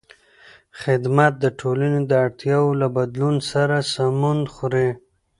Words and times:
خدمت 0.81 1.33
د 1.43 1.45
ټولنې 1.59 2.01
د 2.05 2.11
اړتیاوو 2.25 2.77
له 2.81 2.87
بدلون 2.97 3.35
سره 3.51 3.75
سمون 3.93 4.39
خوري. 4.53 4.89